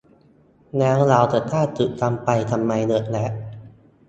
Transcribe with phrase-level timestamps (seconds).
[0.77, 3.31] แล้วเราจะสร้างตึกกันไปทำไมเยอะแยะ